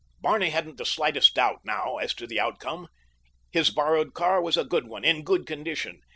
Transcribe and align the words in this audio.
Barney 0.19 0.49
hadn't 0.49 0.77
the 0.77 0.83
slightest 0.87 1.35
doubt 1.35 1.59
now 1.63 1.97
as 1.97 2.15
to 2.15 2.25
the 2.25 2.39
outcome. 2.39 2.87
His 3.51 3.69
borrowed 3.69 4.15
car 4.15 4.41
was 4.41 4.57
a 4.57 4.65
good 4.65 4.87
one, 4.87 5.03
in 5.05 5.21
good 5.23 5.45
condition. 5.45 6.01